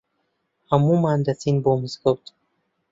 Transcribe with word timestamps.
هەموومان 0.69 1.19
دەچین 1.27 1.57
بۆ 1.63 1.71
مزگەوت. 1.81 2.25